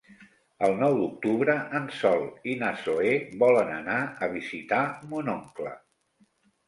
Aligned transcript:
El 0.67 0.71
nou 0.83 0.95
d'octubre 1.01 1.55
en 1.81 1.85
Sol 1.97 2.25
i 2.53 2.57
na 2.63 2.71
Zoè 2.85 3.13
volen 3.47 3.71
anar 3.77 4.01
a 4.25 4.31
visitar 4.35 4.81
mon 5.13 5.31
oncle. 5.39 5.77